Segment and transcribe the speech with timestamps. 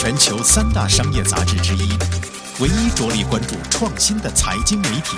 [0.00, 1.86] 全球三大商业杂志之一，
[2.58, 5.14] 唯一着力关注创新的财经媒体。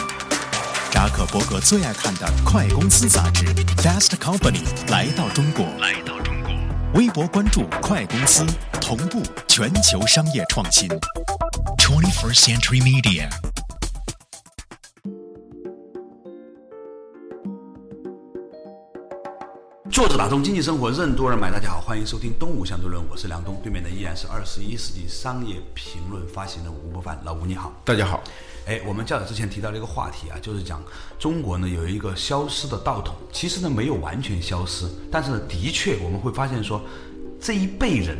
[0.90, 3.44] 扎克伯格最爱看的《快公司》杂志
[3.76, 5.66] 《Fast Company》来到中国。
[5.78, 6.52] 来到中国，
[6.94, 8.44] 微博关注“快公司”，
[8.82, 10.88] 同步全球商业创新。
[11.78, 13.51] Twenty First Century Media。
[20.02, 28.20] 作者打通经济生活任督二脉，大家好，欢迎收听《东吴相对论》，我是梁东，对面的依然是二十一世纪商业评论发行的吴伯凡，老吴你好，大家好。
[28.66, 30.82] 哎，我们较早之前提到了一个话题啊，就是讲
[31.20, 36.82] 中国呢有一个消失的道统，其实呢没有完全消失，但是呢的确我们会发现说，
[37.40, 38.18] 这一辈人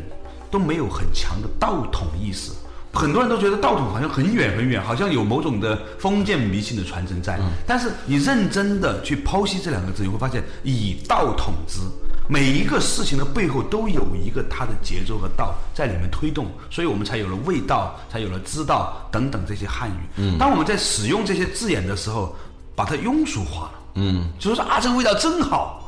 [0.53, 2.53] 都没有很强的道统意识。
[2.93, 7.41] 很多人都觉得道统好像很远很远，好像有某种的封建迷信的传承在。
[7.67, 11.81] 但是你认真的去剖析这两个字，你会发现以道统之，
[12.29, 20.03] 每一个事情的背后都有一个它的节奏和道在里面推动，所以我们才有了味道，才有了知道等等这些汉语。
[20.17, 22.37] 嗯，当我们在使用这些字眼的时候，
[22.75, 23.73] 把它庸俗化了。
[23.95, 25.79] 嗯，就是说啊，这个味道真好。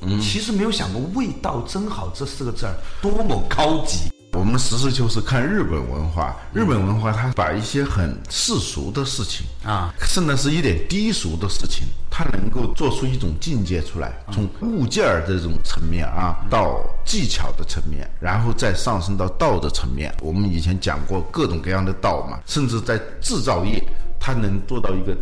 [0.00, 4.10] 嗯，其实没有想过“味道真好”这四个字儿多么高级。
[4.36, 20.14] 我们实事求是看日本文化，日本文化它把一些很世俗的事情啊，甚至是一点低俗的事情，它能够做出一种境界出来，从物件儿这种层面啊，到技巧的层面，然后再上升到道的层面。
[20.20, 23.82] 我们以前讲过各种各样的道嘛，甚至在制造业，
[24.20, 25.16] 它能做到一个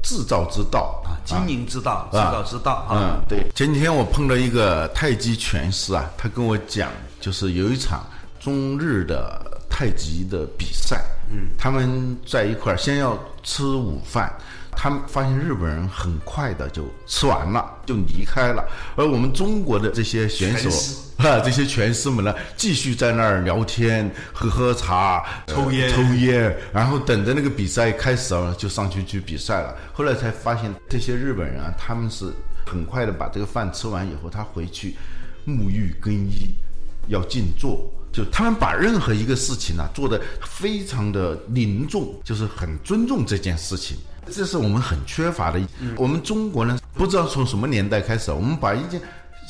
[0.00, 3.18] 制造之道啊，经营之道，制造之道啊。
[3.18, 3.50] 嗯，对。
[3.52, 6.88] 前几天我碰到一个太极拳师啊，他跟我讲，
[7.20, 8.06] 就是有一场。
[8.40, 14.32] 中日的太极的比赛，嗯，他们在一块儿先要吃午饭，
[14.72, 18.64] 他们发现日本人很快的就吃完了，就离开了，
[18.96, 20.70] 而我们中国的这些选手
[21.22, 29.76] 啊，这些拳师们呢，继续在那儿聊天、喝喝茶、抽烟、抽烟，然后等着那个比赛开始了，就上去去比赛了。
[29.92, 32.32] 后来才发现，这些日本人啊，他们是
[32.66, 34.96] 很快的把这个饭吃完以后，他回去
[35.46, 36.54] 沐浴更衣，
[37.08, 37.92] 要静坐。
[38.12, 43.96] 就他们把任何一个事情呢做得非常的凝重，就是很尊重这件事情，
[44.30, 45.60] 这是我们很缺乏的。
[45.96, 49.00] 我们中国呢，不知道从什么年代开始，我们把一件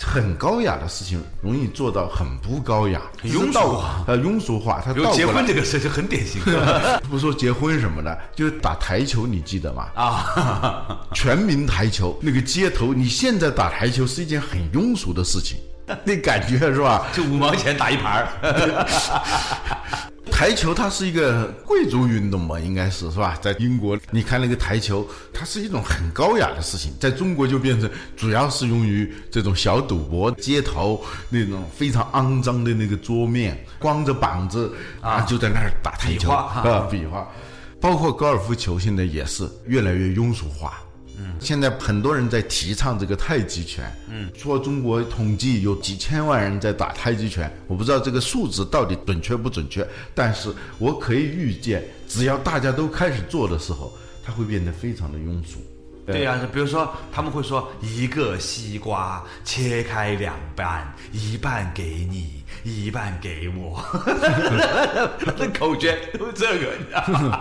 [0.03, 4.81] 很高雅的事情容易做到很不高雅，庸俗化，呃，庸俗化。
[4.81, 6.41] 他结婚这个事情很典型，
[7.11, 9.89] 不说结婚什么的，就是打台球，你记得吗？
[9.95, 15.59] 啊，全民台球，那个街头，你现在打台球是一件很庸俗的事情。
[16.05, 17.07] 那感觉是吧？
[17.13, 18.87] 就五毛钱打一盘儿。
[20.31, 23.37] 台球它是一个贵族运动嘛，应该是是吧？
[23.43, 34.73] 在英国，你看那个台球，它是一种很高雅的事情，在中国就变成主要是用于这种小赌博、街头那种非常肮脏的那个桌面，光着膀子
[35.03, 37.29] 啊，就在那儿打台球啊，比划。
[37.79, 40.81] 包括高尔夫球，现在也是越来越庸俗化。
[41.41, 53.93] 现在很多人在提倡这个太极拳，嗯，说中国统计有几千万人在打太极拳，我不知道这个数字到底准确不准确，但是我可以预见，只要大家都开始做的时候，
[54.23, 55.61] 它会变得非常的庸俗。
[56.13, 63.83] 对呀，比如说他们会说一个西瓜切开两半，一半给你，一半给我，
[65.39, 67.41] 那口诀都这个。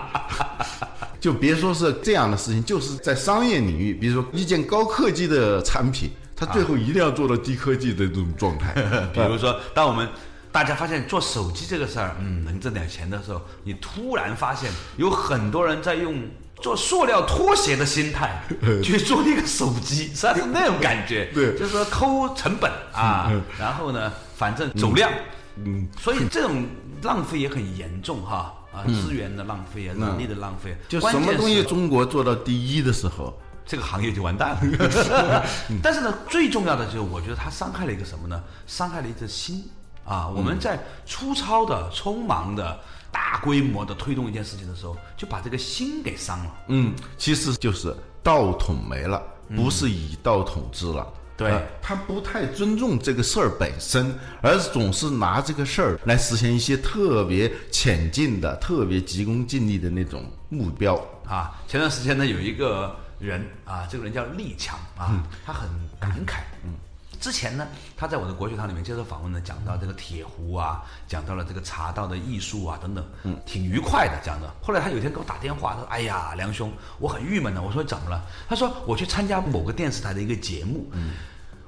[1.20, 8.72] 就别说是这样的事情，就是在商业领域，比如说一件高科技的产品，它最后一定要做到低科技的这种状态。
[9.12, 10.08] 比如说，当我们
[10.50, 16.22] 大家发现做手机这个事儿，嗯，能挣点钱的时候，你突然发现有很多人在用
[16.60, 18.42] 做塑料拖鞋的心态
[18.82, 25.10] 去做一个手机，实际上是那种感觉， 对，就是说抠成本啊，然后呢，反正走量，
[25.56, 26.66] 嗯，所以这种
[27.02, 28.54] 浪费也很严重哈。
[28.72, 33.36] 啊，资源的浪费啊，能力的浪费，就什么东西中国做到第一的时候，
[33.66, 35.44] 这个行业就完蛋了。
[35.82, 38.40] 但是呢，最重要的就是，我觉得它伤害了一个什么呢？
[38.68, 39.68] 伤害了一个心。
[40.02, 40.26] 啊！
[40.34, 40.76] 我们在
[41.06, 42.80] 粗糙的、匆忙的、
[43.12, 46.54] 大规模的推动一件事情的时候，就把这个心给伤了。
[46.68, 49.22] 嗯，其实就是道统没了，
[49.54, 51.06] 不是以道统治了。
[51.36, 60.96] 对呃他不太尊重这个事儿本身，而是总是拿这个事儿来实现一些特别浅近的、特别急功近利的那种目标。
[61.26, 65.66] 啊，前段时间呢，有一个人啊，这个人叫力强啊，他很
[65.98, 66.40] 感慨。
[66.62, 66.74] 嗯，
[67.20, 74.50] 之前呢，他在我的国学堂里面接受访问呢，讲到这个铁壶啊，讲到了这个茶道的艺术啊等等，嗯，挺愉快的讲的。
[74.62, 81.12] 后来他有一天给我打电话，他说：“哎呀，梁兄，我很郁闷呢。”我说：“怎么了？”他说：“我去参加某个电视台的一个节目。”嗯。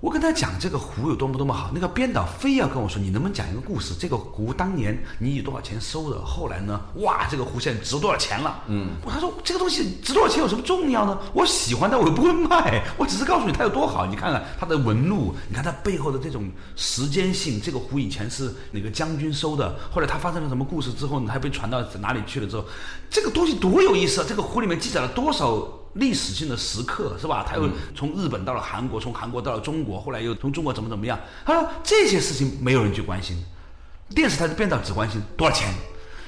[0.03, 3.95] 我跟他讲这个壶有多么多么好，那个编导非要跟我说，你能不能讲一个故事？
[3.95, 6.21] 这个壶当年你以多少钱收的？
[6.25, 6.81] 后来呢？
[6.97, 8.65] 哇，这个壶现在值多少钱了？
[8.67, 11.17] 嗯，他说这个东西值多少钱有什么重要呢？
[11.33, 14.05] 我喜欢它，我又不会卖，我只是告诉你它有多好。
[14.05, 17.61] 你看看它的纹路，你看它背后的这种时间性。
[17.63, 19.73] 这个壶以前是哪个将军收的？
[19.89, 21.31] 后来它发生了什么故事之后呢？
[21.33, 22.65] 还被传到哪里去了之后，
[23.09, 24.27] 这个东西多有意思啊！
[24.29, 25.79] 这个壶里面记载了多少？
[25.95, 27.45] 历史性的时刻是吧？
[27.47, 31.19] 他又从日本到了韩国，从韩国到了中国，后来又从中国怎么怎么样？
[31.45, 33.37] 他说这些事情没有人去关心，
[34.15, 35.69] 电视台的编导只关心多少钱。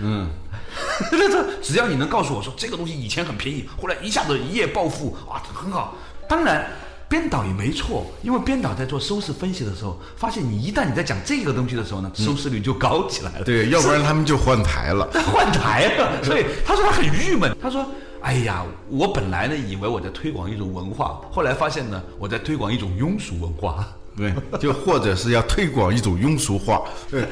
[0.00, 0.28] 嗯，
[1.12, 5.96] 那这只要你能告诉我说这个东西以前很便宜，后来一下子一夜暴富啊，很好。
[6.28, 6.68] 当然，
[7.08, 13.44] 编导也没错，因为编导在做收视分析的时候，发现你一旦你在讲这个东西的时候呢，收视率就高起来了。
[13.44, 15.08] 对，要不然他们就换台了。
[15.32, 17.86] 换台了，所以他说他很郁闷，他说。
[18.24, 23.86] 哎呀，我本来呢以为我在推广一种文化，后来发现呢我在推广一种庸俗文化。
[24.16, 26.82] 对，就或者是要推广一种庸俗化。
[27.10, 27.26] 对，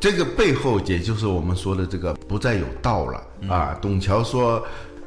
[0.00, 3.78] 这个背后也就是我们说的这个不再有道了啊。
[3.80, 4.60] 董桥说：“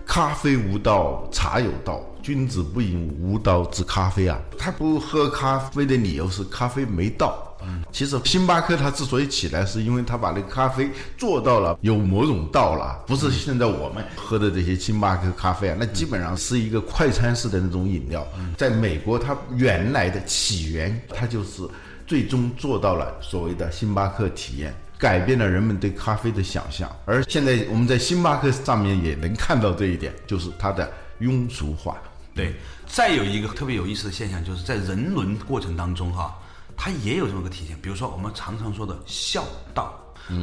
[0.05, 1.99] 咖啡无道，茶有道。
[2.21, 7.50] 君子不饮无道之咖啡啊。”他不喝咖啡的理由是咖啡没道。
[7.65, 18.27] 嗯，其实星巴克它之所以起来，是因为它把那个咖啡做到了有某种道了，不是现在我们喝的这些星巴克咖啡啊，那基本上是一个快餐式的那种饮料。
[18.57, 21.67] 在美国，它原来的起源，它就是
[22.05, 26.89] 最终做到了所谓的星巴克体验，改变了人们对咖啡的想象。
[27.05, 31.97] 而现在我们在星巴克上面也能看到这一点，就是它的庸俗化。
[32.33, 32.53] 对，
[32.87, 36.37] 再有一个特别有意思的现象，就是在人伦过程当中哈。
[36.83, 39.93] 它也有这么个体现，比如说我们常常说的孝道。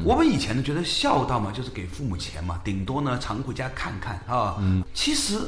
[0.05, 4.55] 我们以前呢觉得孝道嘛，就是给父母钱嘛，顶多呢常回家看看啊。
[4.61, 5.41] 嗯其实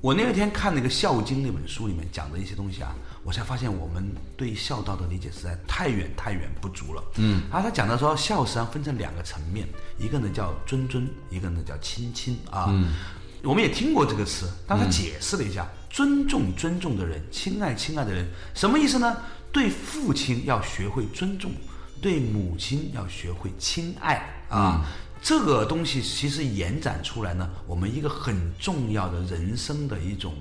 [0.00, 7.04] 我那天看那个《孝经》那本书里面讲的一些东西啊，我才发现我们对孝道的理解实在太远太远不足了。
[7.16, 9.68] 嗯，然后他讲到说孝实际上分成两个层面，
[9.98, 12.68] 一个呢叫尊尊，一个呢叫亲亲啊。
[12.70, 12.94] 嗯
[13.44, 19.16] 我们也听过这个词，但他解释了一下，尊重尊重的人，亲爱亲爱的人，什么意思呢？
[19.58, 21.50] 对父亲要学会尊重，
[22.00, 24.86] 对母亲要学会亲爱啊！
[25.20, 30.32] 这个东西其实延展出来呢，我们一个很重要的人生的一种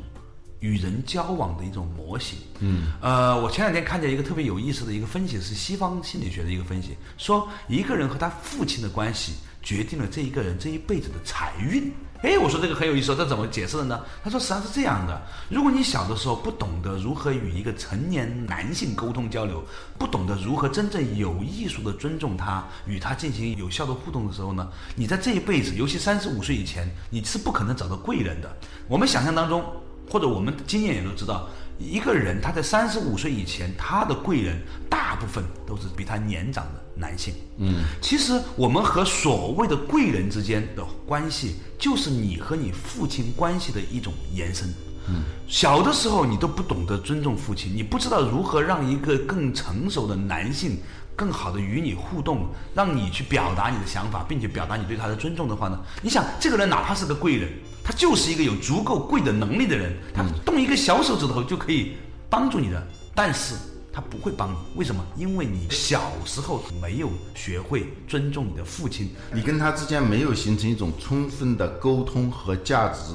[0.60, 2.38] 与人交往的一种模型。
[2.60, 11.92] 嗯，呃，我前两天看见一个特别有意思的一个分析，是西方心理学的一个分析，说一个人和他父亲的关系决定了这一个人这一辈子的财运。
[12.24, 14.00] 哎，我说这个很有意思，这怎么解释的呢？
[14.24, 19.64] 他说实际上是这样的：如果你小的时候不懂得如何与一个成年男性沟通交流，
[20.00, 28.52] 不懂得如何真正有艺术的尊重他，与他进行有效的互动的时候呢，你在这一辈子，尤其三十五岁以前，你是不可能找到贵人的。
[28.88, 29.64] 我们想象当中，
[30.10, 31.48] 或者我们经验也都知道。
[31.78, 34.60] 一个人他在三十五岁以前，他的贵人
[34.90, 37.34] 大部分都是比他年长的男性。
[37.58, 44.68] 嗯，其实我们和所谓的贵人之间的关系，就是你和你父亲关系的一种延伸。
[45.10, 50.78] 嗯，小的时候你都不懂得尊重父亲，你不知道如何让一个更成熟的男性
[51.16, 55.80] 更好的与你互动，让你去表达你的想法，并且表达你对他的尊重的话呢？
[56.02, 57.50] 你想，这个人哪怕是个贵人。
[57.88, 61.94] 他就是一个有足够贵的能力的人，他动一个小手指头就可以
[62.30, 63.56] 帮助你的，但是
[63.94, 65.02] 他不会帮你，为什么？
[65.16, 73.14] 因为你小时候没有学会尊重你的父亲，你跟他之间没有形成一种充分的沟通和价值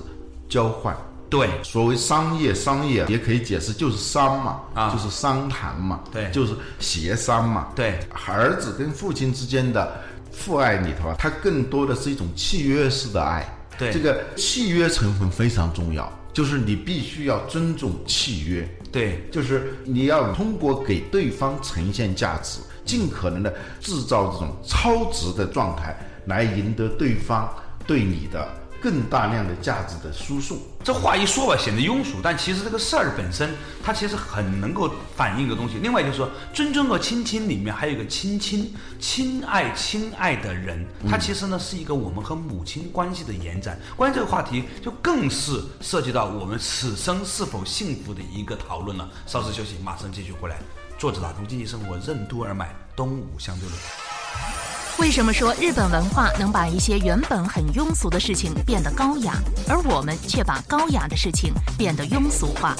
[0.48, 0.96] 交换。
[1.28, 7.98] 对，所谓商业，商业也可以解释就是商嘛，啊，就是商谈嘛，对，就是协商嘛，对。
[8.26, 10.00] 儿子跟父亲之间的
[10.30, 13.46] 父爱里头啊，它更多的是一种契约式的爱。
[13.78, 18.68] 对这个契约成分非常重要，就是你必须要尊重契约。
[18.90, 27.48] 对，就是你要通过给对方呈现价值，尽可能的制造这种超值的状态，来赢得对方
[27.86, 28.46] 对你的
[28.82, 30.58] 更大量的价值的输送。
[30.82, 35.76] 这话一说吧，显得庸俗，但其实这个事儿本身，它其实很能够反映一个东西。
[35.78, 43.78] 另外就是说，尊重和亲亲里面还有一个亲亲，亲爱亲爱的人，它其实呢是一个我们和母亲关系的延展。
[43.96, 49.08] 关于这个话题，就更是涉及到我们此生是否幸福的一个讨论了。
[49.26, 50.58] 稍事休息，马上继续回来。
[50.98, 54.81] 作者打通经济生活任督二脉，东吴相对论。
[55.02, 59.34] 为什么说日本文化能把一些原本很庸俗的事情变得高雅，
[59.68, 62.76] 而我们却把高雅的事情变得庸俗化？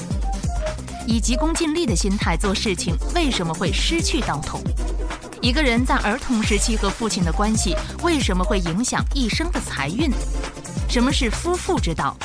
[1.05, 4.61] 以急功近利的心态做事情，为什么会失去道统？
[5.41, 10.09] 一个人在儿童时期和父亲的关系，为什么会影响一生的财运？
[10.87, 12.15] 什么是夫妇之道？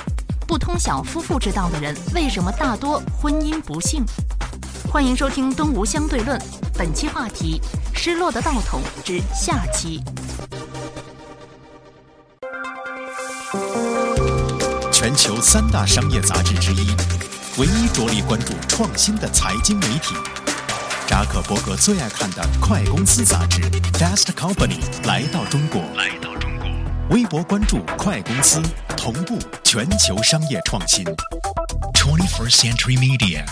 [0.46, 4.04] 不通晓夫妇之道的人，为什么大多婚姻不幸？
[4.90, 6.38] 欢迎收听《东吴相对论》，
[6.76, 7.60] 本期话题：
[7.92, 10.02] 失落的道统之下期。
[14.90, 16.96] 全球三大商业杂志之一，
[17.58, 20.14] 唯一着力关注创新的财经媒体。
[21.06, 23.60] 扎克伯格最爱看的《快公司》杂志
[23.92, 25.82] 《Fast Company》来到中国。
[25.96, 26.66] 来到中国，
[27.10, 28.62] 微博关注“快公司”，
[28.96, 31.04] 同步全球商业创新。
[31.92, 33.44] Twenty First Century Media。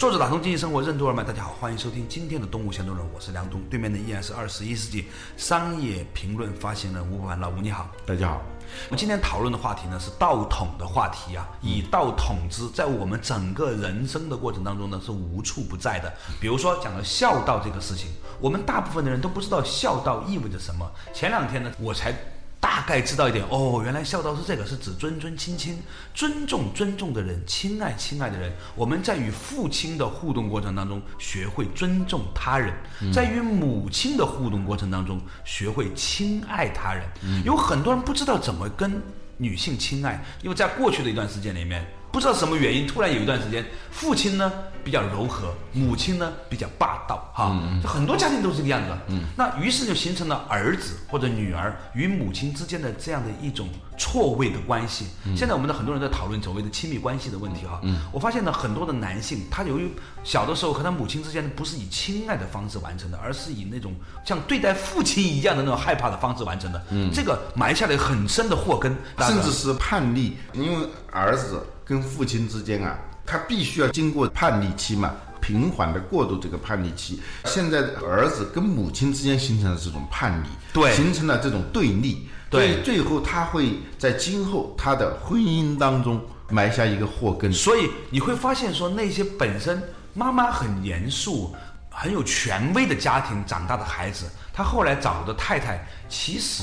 [0.00, 5.04] 作者打通经济生活任督二脉，大家好，欢迎收听今天的东吴相对论，我是梁东，对面的依然是二十一世纪
[5.36, 7.86] 商业评论发行人吴凡，老吴你好。
[8.06, 8.40] 大家好，
[8.86, 16.10] 我们今天讨论的话题呢是道统的话题啊，以道统之，在我们整个人生的过程当中呢是无处不在的。
[16.40, 18.08] 比如说讲了孝道这个事情，
[18.40, 20.90] 我们大部分的人都不知道孝道意味着什么。
[21.12, 22.14] 前两天呢，我才。
[22.60, 25.78] 大概知道一点哦，原来孝道是这个，是指尊尊亲亲，
[26.12, 28.52] 尊重尊重的人，亲爱亲爱的人。
[28.76, 32.72] 我们在与父亲的互动过程当中，学会尊重他人；
[33.12, 37.02] 在与母亲的互动过程当中，学会亲爱他人。
[37.44, 39.00] 有很多人不知道怎么跟
[39.38, 41.86] 女性亲爱，因为在过去的一段时间里面。
[42.12, 44.52] 不知道什么原因，突然有一段时间，父亲呢
[44.82, 48.88] 比较柔和，母亲呢比较霸道，哈，很多家庭都是这个样子。
[49.08, 55.06] 嗯，那于是就形成了儿子或者女儿与母亲之间的这样的一种错位的关系。
[55.36, 57.78] 现在我们的很多人在讨论所谓的亲密关系的问题，哈。
[57.84, 59.90] 嗯，我发现呢，很多的男性他由于
[60.24, 66.82] 小的时候和他母亲之间不是以亲爱的方式完成的，而是以那种像对待父亲一样的那种害怕的方式完成的。
[66.90, 71.62] 嗯，这个埋下了很深的祸根，甚至是叛逆，因为儿子。
[71.90, 77.20] 跟父亲之间啊，他必须要经过叛逆期嘛，平缓的过渡这个叛逆期。
[77.46, 87.52] 现在儿子跟母亲之间形成了这种叛逆，对，形成了这种对立，对，最后他会在今后他的婚姻当中埋下一个祸根。
[87.52, 89.82] 所以你会发现，说那些本身
[90.14, 91.52] 妈妈很严肃、
[91.90, 96.62] 很有权威的家庭长大的孩子，他后来找的太太其实。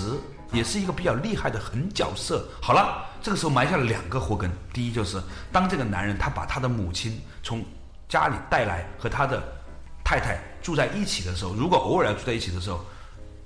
[0.53, 2.47] 也是一个比较厉害的狠角色。
[2.61, 4.49] 好了，这个时候埋下了两个祸根。
[4.71, 7.61] 第一就是，当这个男人他把他的母亲从
[8.07, 9.43] 家里带来和他的
[10.01, 12.79] 太太住在一起的时候，如果偶尔要住在一起的时候，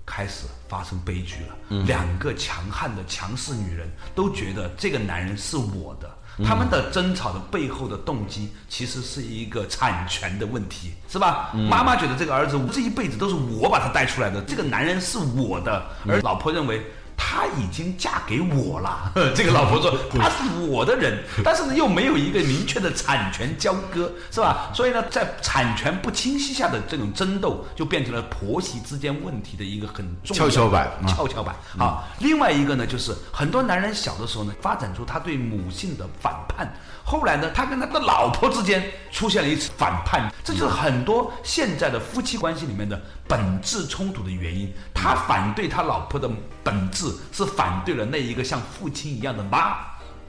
[0.05, 1.83] 开始发生悲剧了。
[1.88, 6.07] 两个强悍的强势女人都觉得这个男人是我的。
[6.45, 11.50] 他们的争吵的背后的动机，其实是一个产权的问题，是吧？
[11.71, 16.85] 妈妈觉得这个儿子这一辈子都是我把他带出来的，这个男人是我的，而老婆认为。
[17.23, 24.71] 他已经嫁给我了， 这个老婆说她是我的人， 但是呢又没有一个明确的产权交割，是吧？
[24.73, 31.55] 所以呢，在产权不清晰下的这种争斗，就变成了婆媳之间问题的一个很重跷跷板，跷跷板。
[31.77, 36.73] 啊，另外一个呢，就是很多男人小的时候呢，发展出他对母性的反叛。
[37.11, 44.71] 后来呢，他跟他的老婆之间出现了一次反叛，这就是很多现在的夫妻关系里面的本质冲突的原因。
[44.93, 46.31] 他反对他老婆的
[46.63, 49.75] 本质是反对了那一个像父亲一样的妈。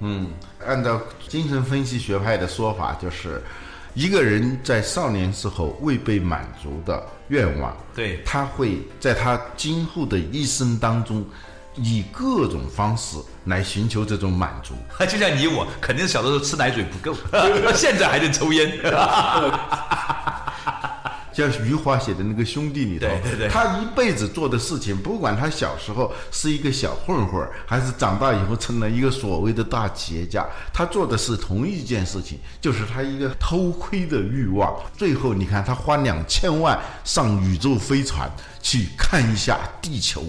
[0.01, 0.33] 嗯，
[0.67, 3.41] 按照精神分析学派的说法，就是
[3.95, 11.25] 一个人在少年时候未被满足的愿望，对他会在他今后的一生当中。
[11.77, 14.75] 以各种方式来寻求这种满足，
[15.07, 17.17] 就像你我，肯定小的时候吃奶嘴不够，
[17.75, 18.71] 现在还得抽烟。
[21.35, 34.79] 像余华写的那个兄弟里头，对对对，他一辈子做的事情，不管他小时候是一个小混混，还是长大以后成了一个所谓的大企业家，他做的是同一件事情，就是他一个偷窥的欲望。
[34.95, 40.23] 最后你看，他花两千万上宇宙飞船去看一下地球。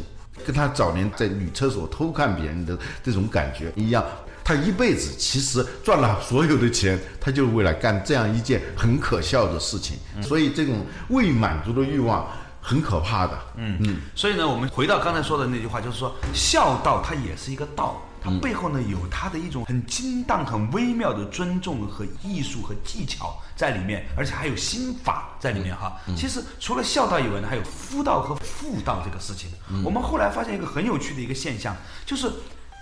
[0.46, 4.04] 跟他早年在女厕所偷看别人的这种感觉一样，
[4.44, 9.98] 他一辈子其实赚了所有的钱，他就是为了干这样一件很可笑的事情。
[10.22, 12.28] 所以这种未满足的欲望
[12.64, 13.38] 很可怕的。
[13.58, 25.98] 嗯嗯，所以呢，我们回到刚才说的那句话，就是说孝道它也是一个道，它背后呢有它的一种很精当、很微妙的尊重和艺术和技巧在里面，而且还有心法在里面哈。
[26.16, 29.50] 其实除了孝道以外呢，还有夫道和妇道这个事情。
[29.84, 32.32] 我们后来发现一个很有趣的一个现象，就是。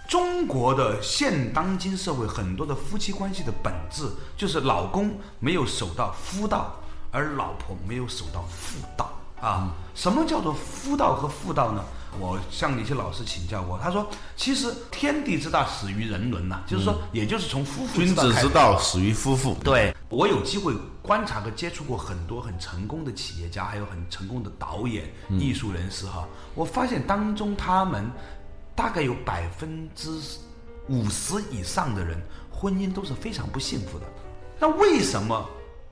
[0.07, 4.03] 中国的现当今社会很多的夫妻关系的本质，
[4.35, 6.75] 就是老公没有守到夫道，
[7.11, 9.09] 而老婆没有守到妇道
[9.41, 9.73] 啊。
[9.93, 11.83] 什么叫做夫道和妇道呢？
[12.19, 14.05] 我向一些老师请教过，他说，
[14.35, 19.55] 其实天地之大始于人伦呐，就是说，也就是从夫妇君子之道始于夫妇。
[19.63, 28.09] 对我有机会观察和接触过很多很成功的企业家，还有很成功的导演、艺术人士哈，我发现当中他们。
[28.73, 30.09] 大概有百分之
[30.87, 32.19] 五十以上的人
[32.49, 34.05] 婚姻都是非常不幸福的。
[34.57, 35.45] 那为什么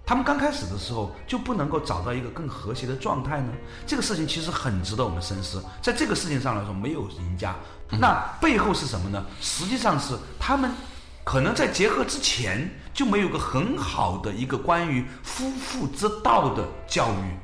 [0.09, 3.53] 他们刚开始的时候就不能够找到一个更和谐的状态呢？
[3.85, 5.63] 这个事情其实很值得我们深思。
[5.83, 7.55] 在这个事情上来说，没有赢家。
[7.91, 9.23] 那背后是什么呢？
[9.39, 10.71] 实际上是他们
[11.23, 17.37] 可能在结合之前就没有个很好的一个关于夫妇之道的教育。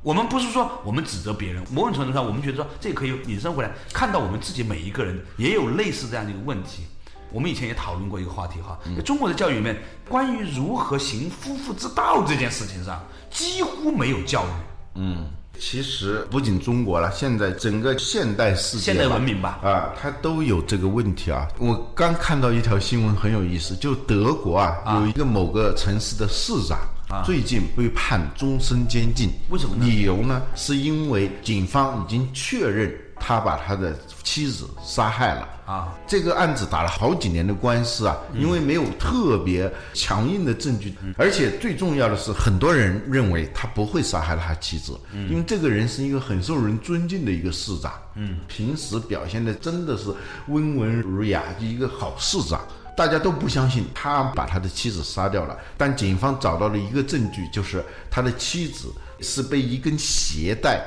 [0.00, 6.84] 我们不是说我们指责别人，某种程度上，我们觉得说这可以引申回来，看到我们自己每一个人也有类似这样的一个问题。
[7.32, 9.76] 我们以前也讨论过一个话题哈，在中国的教育里面，
[10.08, 14.50] 关于如何行夫妇之道这件事情上，几乎没有教育。
[14.94, 15.26] 嗯，
[15.58, 21.46] 其实不仅中国了，现在整个现代世界、现代文明吧，啊，它都有这个问题啊。
[21.58, 26.78] 我刚看到一条新闻很有意思，就德国啊，有一个某个城市的市长。
[26.78, 29.86] 啊最近被判终身监禁，为什么呢？
[29.86, 30.42] 理由呢？
[30.56, 32.92] 是因为警方已经确认
[33.26, 35.92] 他把他的妻子杀害了啊。
[36.06, 44.96] 这个案子打了好几年的官司啊，因为没有特别强硬的证据，而且最重要的是，很多人认为他不会杀害他妻子，
[45.28, 50.14] 因为这个人是一个很受人尊敬的一个市长，嗯，平时表现的真的是
[50.46, 52.60] 温文儒雅，一个好市长。
[52.96, 58.90] 大家都不相信他把他的妻子杀掉了，但警方找到了一个证据，就是他的妻子
[59.20, 60.82] 是被一根鞋带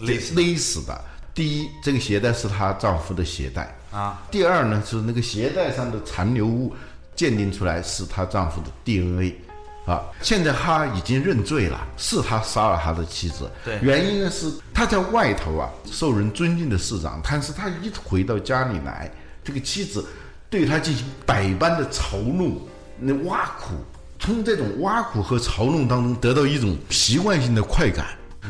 [0.00, 1.04] 勒勒死的。
[1.38, 6.74] 第一，这个鞋带是她丈夫的鞋带啊；第二呢，是那个鞋带上的残留物
[7.14, 9.36] 鉴定出来是她丈夫的 DNA
[9.86, 10.02] 啊。
[10.20, 13.48] 现在他已经认罪了，是他杀了他的妻子。
[13.64, 19.08] 对，原因呢是他在外头啊受人尊敬的市长，但是他一回到家里来，
[19.44, 20.04] 这个妻子。
[20.50, 22.58] 对他进行百般的嘲弄、
[22.98, 23.74] 那挖苦，
[24.18, 28.06] 从这种挖苦和嘲弄当中得到一种习惯性的快感。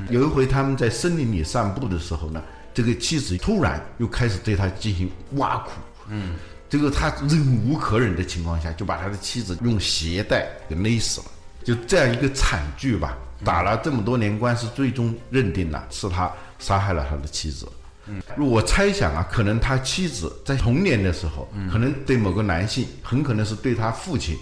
[0.08, 2.40] 有一回他们在森林里散步的时候呢，
[2.78, 5.72] 这个妻子突然又开始对他进行挖苦。
[6.08, 6.36] 嗯，
[6.70, 11.26] 这个他忍无可忍的情况下，就把他的妻子用鞋带给勒死了。
[11.64, 17.68] 就这样一个惨剧吧，打了这么多年官司，最终认定了是他杀害了他的妻子。
[18.06, 24.38] 嗯我猜想啊，可能他妻子在童年的时候，可能对某个男性，很可能是对他父亲，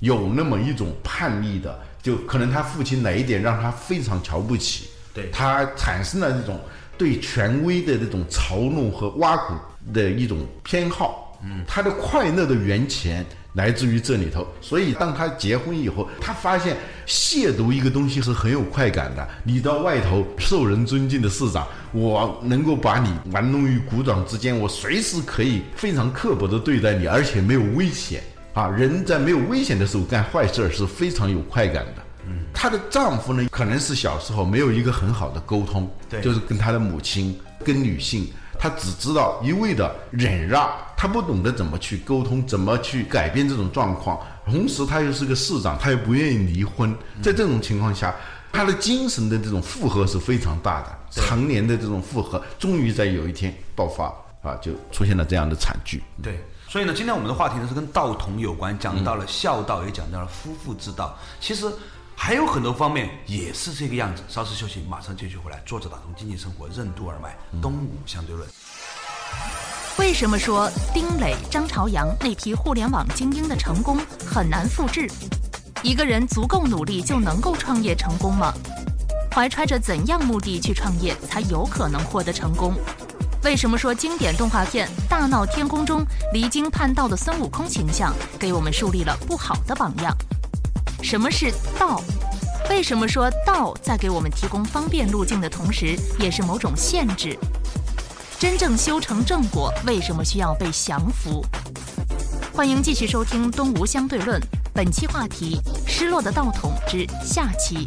[0.00, 6.60] 有那么一种叛逆的，就可能他父亲哪一点让他非常瞧不起，对他产生了这种
[7.00, 9.54] 对权威的这种嘲弄和挖苦
[9.94, 11.40] 的一种偏好。
[11.42, 13.24] 嗯，他的快乐的源泉。
[13.54, 19.28] 来自于这里头，所以当他结婚以后，他发现亵渎一个东西是很有快感的。
[19.42, 28.22] 你到外头受人尊敬的市长，我能够把你玩弄于股掌之间，我随时可以非常刻薄的对待你，而且没有危险
[28.54, 28.68] 啊！
[28.68, 31.99] 人在没有危险的时候干坏事是非常有快感的。
[32.26, 38.30] 嗯，她的丈夫呢，可能是小时候没有一个很好的沟通，对，就是跟她的母亲、跟女性。
[38.62, 44.20] 她只知道一味的忍让，她不懂得怎么去沟通，怎么去改变这种状况。
[44.44, 46.94] 同时，她又是个市长，她又不愿意离婚。
[47.22, 48.14] 在这种情况下，
[48.52, 56.02] 他的精神的这种负荷是非常大的，常年的这种负荷，终于在有一天爆发啊，就出现了这样的惨剧。
[56.22, 61.16] 对，所以呢，今天我们的话题呢是跟道统有关，讲到了孝道，也讲到了夫妇之道。
[61.40, 61.64] 其实。
[62.22, 64.22] 还有很多方面也是这个样子。
[64.28, 65.58] 稍事休息，马上继续回来。
[65.64, 68.46] 作者打通经济生活任督二脉，东吴相对论。
[69.98, 75.10] 为什么说丁磊、张朝阳那批互联网精英的成功很难复制？
[75.82, 78.52] 一个人足够努力就能够创业成功吗？
[79.34, 82.74] 怀揣着怎样目的去创业才有可能获得成功？
[83.44, 86.04] 为什么说经典动画片《大闹天宫》中
[86.34, 90.14] 离经叛道的孙悟空形象给我们树立了不好的榜样？
[91.02, 92.00] 什么是道？
[92.68, 97.36] 为什么说道在给我们提供方便路径的同时，也是某种限制？
[98.38, 101.44] 真正修成正果，为什么需要被降服？
[102.54, 104.40] 欢迎继续收听《东吴相对论》，
[104.72, 107.86] 本期话题：失落的道统之下期。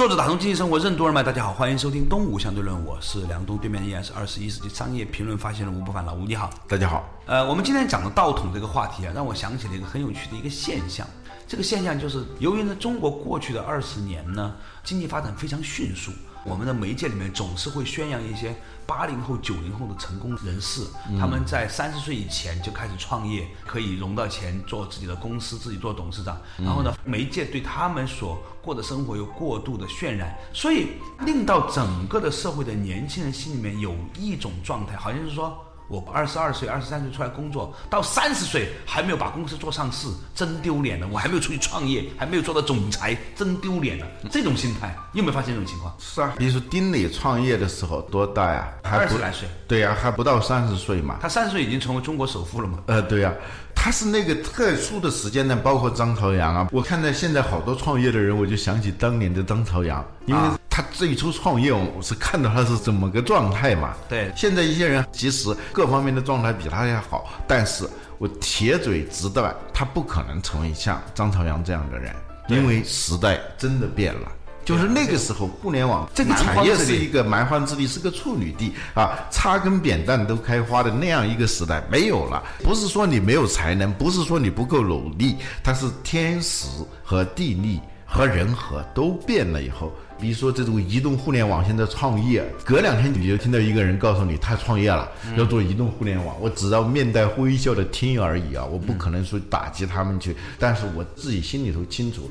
[0.00, 6.48] 作者打通经济生活任督二脉，大家好，欢迎收听《东吴相对论》，我是梁东，对面依然是二十一世纪商业评论发现人吴不凡，老吴你好。
[6.66, 11.06] 大家好，呃，我们今天讲的道统这个话题啊，让我想起了一个很有趣的一个现象。
[11.46, 16.10] 这个现象就是，由于呢，中国过去的二十年呢，经济发展非常迅速，
[16.46, 18.56] 我们的媒介里面总是会宣扬一些
[18.90, 20.82] 八零后、九零后的成功人士，
[21.16, 26.36] 他们在三十岁以前就开始创业，可以融到钱，做自己的公司，自己做董事长。
[26.58, 30.88] 然后呢，媒介对他们所过的生活有过度的渲染，所以
[31.20, 35.64] 令到整个的社会的年轻人心里面有一种状态，好像是说。
[35.90, 41.08] 我二十二岁、二十三岁出来工作，到三十岁还没有把公司做上市，真丢脸了。
[41.10, 44.06] 我还没有出去创业，还没有做到总裁，真丢脸了。
[44.30, 45.92] 这种心态，你有没有发现这种情况？
[45.98, 48.72] 是啊，比如说丁磊创业的时候多大呀？
[48.84, 49.48] 还不二十来岁。
[49.66, 51.18] 对呀、还不到三十岁嘛。
[51.20, 52.78] 他三十岁已经成为中国首富了嘛？
[52.86, 53.34] 呃，对呀、
[53.74, 56.68] 他是那个特殊的时间段，包括张朝阳啊。
[56.72, 63.94] 我看到现在好多创业的人，我就想起当年的张朝阳，因为啊他最初创业，我是看到他是怎么个状态嘛。
[64.08, 72.14] 对现在一些人其实各方面的状态比他要好，但是我铁嘴直断，他不可能成为像张朝阳这样的人，
[72.48, 74.30] 因为时代真的变了。
[74.70, 82.40] 就是那个时候，互联网这个产业是一个蛮荒之地，是个处女地啊，插根扁担都开花的那样一个时代没有了。
[82.62, 86.68] 不是说你没有才能，不是说你不够努力，它是天时
[87.02, 89.92] 和地利和人和都变了以后。
[90.20, 102.30] 比如说这种移动互联网现在创业，隔两天你就听到一个人告诉你他创业了，要做移动互联网，我只要面带微笑的听而已啊，我不可能说打击他们去，但是我自己心里头清楚。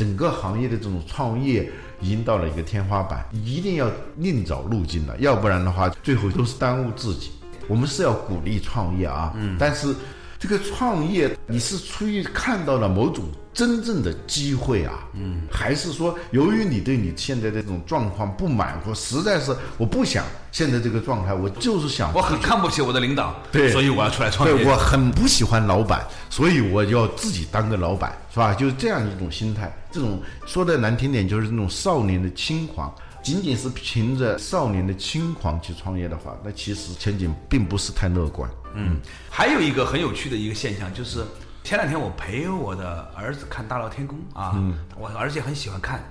[0.00, 3.86] 整个行业的这种创业已经到了一个天花板，一定要
[4.16, 7.32] 另找路径了，要不然的话，最后都是耽误自己。
[7.68, 9.94] 我们是要鼓励创业啊，嗯，但是
[10.40, 24.54] 这个创业你是出于看到了某种真正的机会啊，嗯，还是说由于你对你现在的这种状况不满，或实在是我不想现在这个状态，我就是想我很看不起我的领导，对所以我要出来创业。
[24.54, 28.54] 对我很不喜欢老板，所以我要自己当个老板，是吧？
[28.54, 29.70] 就是这样一种心态。
[29.92, 32.90] 这种说的难听点，就是那种少年的轻狂。
[33.22, 38.50] 仅仅是凭着少年的轻狂去创业的话，那其实前景并不是太乐观。
[38.74, 41.24] 嗯，还有一个很有趣的一个现象，就是
[41.62, 44.56] 前两天我陪我的儿子看《大闹天宫》啊，
[44.98, 46.02] 我儿子也很喜欢看。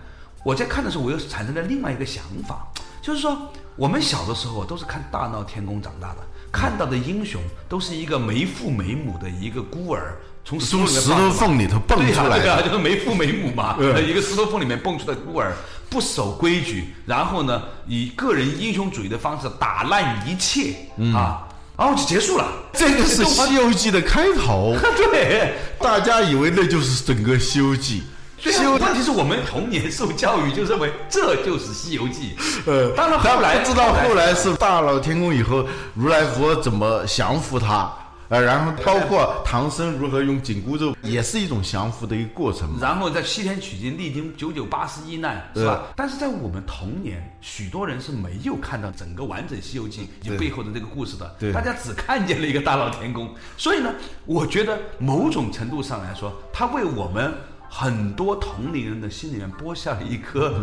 [0.43, 2.67] 我在看的时候，我又产生了另外一个想法，
[3.01, 6.17] 就是说我们小的时候都是看《大闹天宫》长大的，
[6.51, 10.77] 看到的英雄都是一个没父没母的一个孤儿，从石
[11.09, 14.07] 头缝里头蹦出来对啊，的，就是没父没母嘛，嗯。
[14.07, 15.53] 一个石头缝里面蹦出的孤儿，
[15.89, 20.75] 不守规矩，然后呢，以个人英雄主义的方式打烂一切、
[21.13, 21.47] 啊，
[21.77, 22.45] 然后就结束了。
[22.73, 25.55] 这个是《西游记》的开头， 对。
[25.79, 28.01] 大家以为那就是整个《西游记》。
[28.41, 37.91] 对啊，问题是我们童年受教育就认为这就是《西游记》，呃，当然后来知道后来是大闹天宫以后，如来佛怎么降服他，
[38.29, 42.77] 呃，然后包括唐僧如何用紧箍咒，也是一种降服的一个过程嘛。
[42.79, 45.81] 然后在西天取经历经九九八十一难，是吧？
[45.95, 53.33] 但是在我们童年，许多人是没有看到整个完整《西游记》以及背后的这个故事的，对大家只看见了一个大闹天宫。
[53.57, 53.91] 所以呢，
[54.25, 57.33] 我觉得某种程度上来说，它为我们
[57.67, 60.53] 很多同龄人的心里面播下了一颗。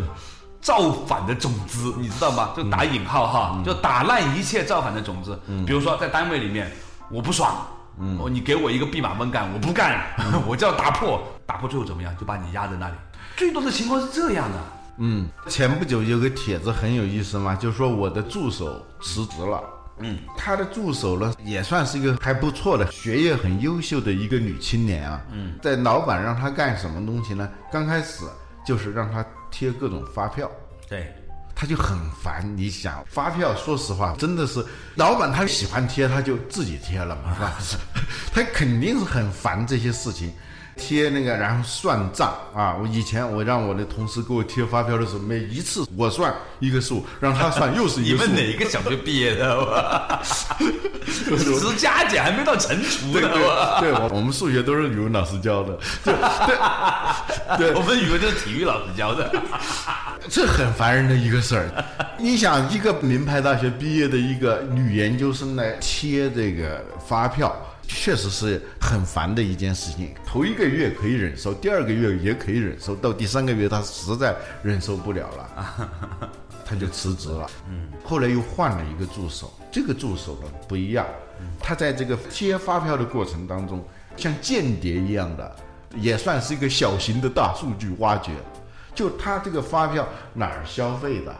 [0.59, 2.51] 造反的种子，你知道吗？
[2.57, 5.39] 就打引号哈，就打烂一切造反的种子。
[5.47, 6.73] 嗯比如说在单位里面，
[7.11, 7.67] 我不爽，
[8.19, 10.05] 哦，你给我一个弼马温干，我不干，
[10.47, 12.17] 我就要打破，打破最后怎么样？
[12.17, 12.95] 就把你压在那里。
[13.37, 14.59] 最多的情况是这样的，
[14.99, 19.63] 嗯，前不久有个帖子很有意思嘛，就说我的助手辞职了。
[19.99, 25.23] 嗯，他的助手呢也算是一个还不错的、学业很优秀的一个女青年啊。
[25.33, 27.49] 嗯，在老板让她干什么东西呢？
[27.73, 28.25] 刚开始
[28.67, 30.51] 就是让她贴各种发票。
[30.87, 31.15] 对，
[31.57, 32.57] 他就很烦。
[32.57, 34.65] 你想发票，说实话，真的是
[34.95, 37.83] 老板他喜欢贴，他就自己贴了嘛，是吧？
[38.33, 40.33] 他肯定是很烦这些事情。
[40.77, 42.77] 贴那个，然后算账啊！
[42.81, 48.27] 我以前我让我的同事给我贴发票的时候，每一次我算一个数，让他算又是一个数。
[48.31, 50.21] 你们哪个小学毕业的？
[51.27, 56.15] 只是加减还没到乘除对呢，我对，我我们数学都是语文老师教的，对
[57.57, 59.33] 对我们语文就是体育老师教的。
[60.29, 61.85] 这很烦人的一个事儿。
[62.19, 67.55] 你想，一个名牌大学毕业的一个女研究生来贴这个发票，
[67.87, 70.15] 确实是很烦的一件事情。
[70.27, 76.31] 头一个月可以忍受，第二个月也可以忍受，到第三个月他实在忍受不了了。
[76.69, 77.49] 他就辞职了。
[77.69, 81.07] 嗯，后来又换了一个助手，这个助手呢不一样，
[81.61, 83.85] 他在这个贴发票的过程当中，
[84.17, 85.57] 像间谍一样的，
[85.95, 88.33] 也算是一个小型的大数据挖掘。
[88.97, 91.33] 就他这个发票哪儿消费的，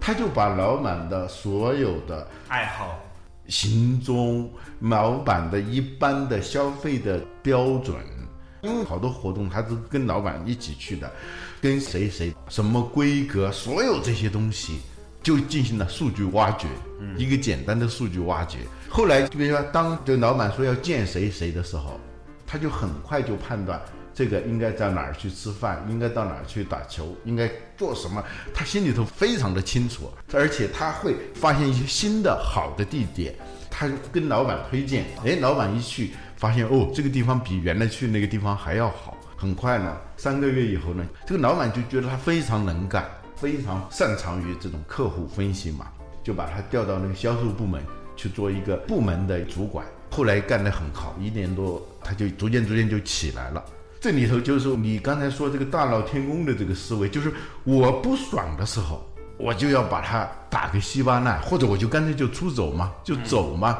[0.00, 2.98] 他就把老板的所有的爱好、
[3.48, 7.96] 行踪、老板的一般的消费的标准，
[8.62, 11.10] 因为好多活动他都跟老板一起去的，
[11.60, 14.78] 跟谁谁什么规格，所有这些东西
[15.22, 16.66] 就进行了数据挖掘，
[17.16, 18.58] 一个简单的数据挖掘。
[18.88, 22.00] 后来比如说，当这个老板说要见谁谁的时候，
[22.46, 23.80] 他就很快就判断。
[24.14, 28.22] 这个应该在哪儿去吃饭，应该到哪儿去打球，应该做什么，
[28.54, 33.34] 他心里头非常的清楚，而且他会发现一些新的好的地点，
[33.68, 45.88] 他跟老板推荐，哎，老板一去发现哦，这个地方比原来去那个地方还要好，很快呢，三个月以后呢，这个老板就觉得他非常能干，非常擅长于这种客户分析嘛，
[46.22, 47.82] 就把他调到那个销售部门
[48.14, 53.64] 去做一个部门的主管，后来干得很好，一年多他就逐渐逐渐就起来了。
[54.04, 57.32] 这里头就是你刚才说这个大闹天宫的这个思维，就是
[57.64, 59.02] 我不爽的时候，
[59.38, 63.78] 我就要把它打个稀巴烂，或者我就干脆就出走嘛，就走嘛。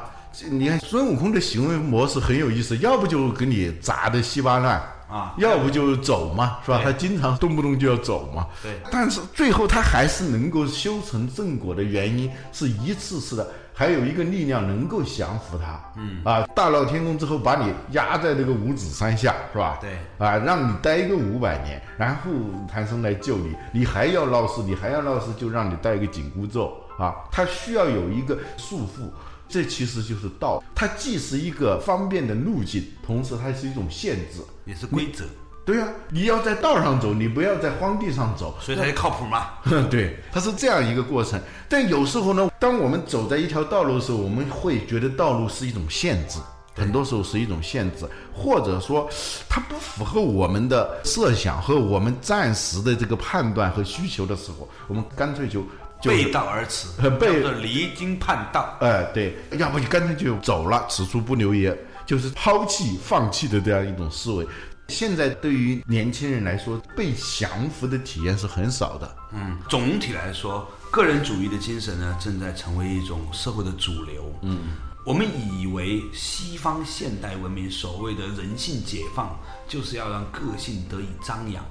[0.51, 6.81] 你看孙悟空的行为模式很有意思，要不就给你砸的稀巴烂啊，要不就走嘛，是吧？
[6.83, 8.47] 他经常动不动就要走嘛。
[8.63, 8.73] 对。
[8.91, 13.47] 但是最后他还是能够修成正果的原因，是一次次的。
[13.77, 19.79] 还有一个力量能够降服他，嗯啊，大闹天宫之后把你压在这个五指山下，是吧？
[19.81, 22.31] 对，啊，让你待个五百年，然后
[22.73, 27.17] 唐僧来救你，你还要闹事，你还要闹事，就让你戴个紧箍咒啊。
[27.33, 29.11] 他需要有一个束缚，
[29.49, 35.25] 这其实就是道，它既是一个方便的路径，同时它是一种限制，也是规则。
[35.65, 39.47] 对呀，你要在道上走，你不要在荒地上走，所以它就靠谱嘛。
[39.91, 41.41] 对，它是这样一个过程。
[41.69, 46.39] 但有时候呢，当我们走在一条道路的时候，我们会觉得道路是一种限制，
[46.75, 49.09] 很多时候是一种限制，或者说
[49.49, 55.65] 它不符合我们的设想和我们暂时的这个判断和需求的时候，我们干脆就
[56.03, 58.77] 背道而驰， 背离经叛道。
[58.81, 61.75] 哎，对，要不就干脆就走了，此处不留爷，
[62.05, 64.47] 就是抛弃、放弃的这样一种思维。
[64.89, 69.17] 现在对于年轻人来说，被降服的体验是很少的。
[69.33, 74.31] 嗯，总体来说，个人主义的精神呢，正在成为一种社会的主流。
[74.43, 74.59] 嗯，
[75.07, 79.35] 我们以为西方现代文明所谓的人性解放，
[79.67, 81.65] 就是要让个性得以张扬。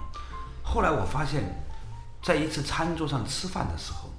[0.63, 1.43] 后来我发现，
[2.21, 4.09] 在一次餐桌上吃饭的时候，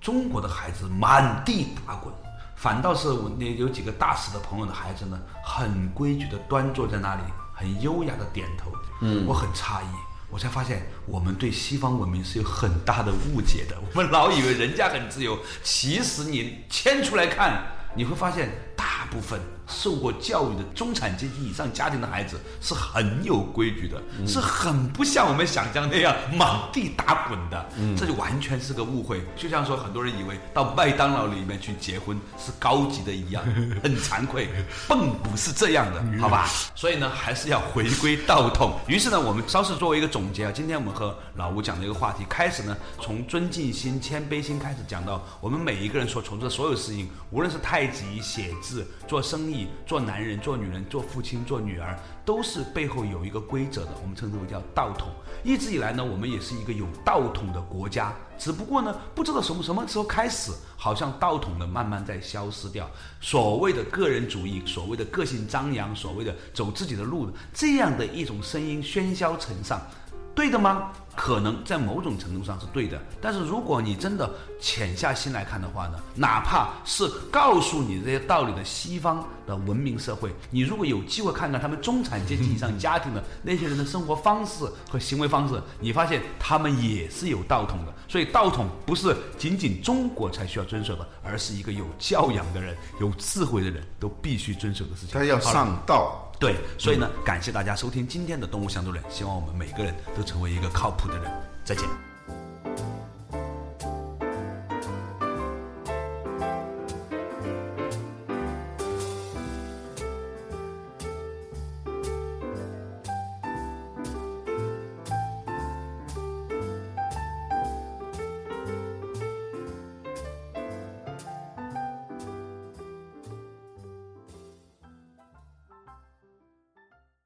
[0.00, 2.12] 中国的孩子满地打滚，
[2.56, 7.22] 反倒是我那有几个大使的朋友的孩子呢，很规矩的端坐在那里。
[7.52, 9.86] 很优雅的点头，嗯，我很诧异，
[10.30, 13.76] 我才发现我们对西方文明是有很大的误解的。
[13.94, 19.40] 我们老以为人家很自由，其实你牵出来看，你会发现大部分。
[19.72, 27.66] 受过教育的中产阶级以上家庭的孩子是很有规矩的，是很不像我们想象那样满地打滚的。
[27.96, 29.22] 这就完全是个误会。
[29.36, 33.42] 就像说很多人以为到麦当劳里面去结婚是高级的一样，
[33.82, 34.48] 很惭愧，
[34.88, 36.48] 并不是这样的，好吧？
[36.74, 38.78] 所以呢，还是要回归道统。
[38.86, 49.61] 于是呢，我们稍事作为一个总结啊，今天我们和老吴讲的一个话题，开始呢，从尊敬心、谦卑心开始讲到我们每一个人所从事的所有事情，无论是太极、写字、做生意。
[49.86, 55.08] 做男人、做女人、做父亲、做女儿，都是背后有一个规则的，我们称之为叫道统。
[55.44, 62.88] 一直以来呢，我们也是一个有道统的国家，只不过呢，不知道什么什么时候开始，好像道统呢慢慢在消失掉。
[63.20, 69.80] 所谓的个人主义，所谓的个性张扬，所谓的走自己的路，这样的一种声音喧嚣尘上。
[70.34, 70.90] 对的吗？
[71.14, 87.92] 可能在某种程度上是对的，但是如果你真的潜下心来看的话呢，哪怕是告诉你这些道理的西方的文明社会，你如果有机会看看他们中产阶级以上家庭的那些人的生活方式和行为方式，你发现他们也是有道统的。
[88.08, 95.10] 所以道统不是仅仅中国才需要遵守的，而是一个有教养的人、有智慧的人都必须遵守的事情。
[95.12, 96.26] 他要上道。
[96.42, 101.30] 对，所以呢，感谢大家收听今天的《动物相对论》，希望我们每个人都成为一个靠谱的人。
[101.62, 102.11] 再见。